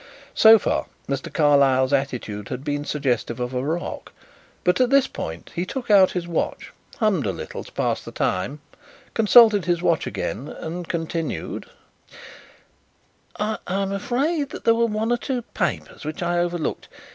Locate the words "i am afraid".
13.39-14.49